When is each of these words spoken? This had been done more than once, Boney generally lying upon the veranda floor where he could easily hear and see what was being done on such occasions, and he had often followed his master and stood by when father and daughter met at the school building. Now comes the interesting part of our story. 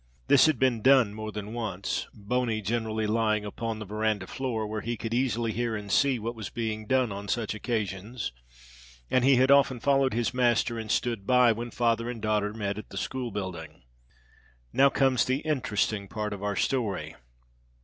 This 0.29 0.47
had 0.47 0.57
been 0.57 0.81
done 0.81 1.13
more 1.13 1.31
than 1.31 1.53
once, 1.53 2.07
Boney 2.11 2.59
generally 2.59 3.05
lying 3.05 3.45
upon 3.45 3.77
the 3.77 3.85
veranda 3.85 4.25
floor 4.25 4.65
where 4.65 4.81
he 4.81 4.97
could 4.97 5.13
easily 5.13 5.51
hear 5.51 5.75
and 5.75 5.91
see 5.91 6.17
what 6.17 6.33
was 6.33 6.49
being 6.49 6.87
done 6.87 7.11
on 7.11 7.27
such 7.27 7.53
occasions, 7.53 8.31
and 9.11 9.23
he 9.23 9.35
had 9.35 9.51
often 9.51 9.79
followed 9.79 10.15
his 10.15 10.33
master 10.33 10.79
and 10.79 10.89
stood 10.89 11.27
by 11.27 11.51
when 11.51 11.69
father 11.69 12.09
and 12.09 12.23
daughter 12.23 12.51
met 12.51 12.79
at 12.79 12.89
the 12.89 12.97
school 12.97 13.29
building. 13.29 13.83
Now 14.73 14.89
comes 14.89 15.23
the 15.23 15.41
interesting 15.41 16.07
part 16.07 16.33
of 16.33 16.41
our 16.41 16.55
story. 16.55 17.13